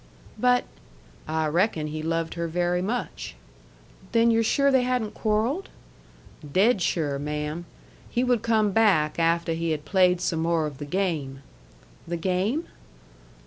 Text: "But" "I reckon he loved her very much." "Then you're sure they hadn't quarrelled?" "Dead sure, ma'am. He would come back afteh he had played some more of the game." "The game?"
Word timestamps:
"But" 0.39 0.63
"I 1.27 1.45
reckon 1.45 1.85
he 1.85 2.01
loved 2.01 2.33
her 2.33 2.47
very 2.47 2.81
much." 2.81 3.35
"Then 4.13 4.31
you're 4.31 4.41
sure 4.41 4.71
they 4.71 4.81
hadn't 4.81 5.13
quarrelled?" 5.13 5.69
"Dead 6.53 6.81
sure, 6.81 7.19
ma'am. 7.19 7.65
He 8.09 8.23
would 8.23 8.41
come 8.41 8.71
back 8.71 9.17
afteh 9.19 9.53
he 9.55 9.69
had 9.69 9.85
played 9.85 10.19
some 10.19 10.39
more 10.39 10.65
of 10.65 10.79
the 10.79 10.85
game." 10.85 11.43
"The 12.07 12.17
game?" 12.17 12.65